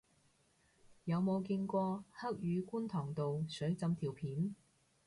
[1.03, 4.55] 有冇見過黑雨觀塘道水浸條片